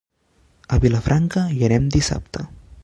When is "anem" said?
1.69-1.87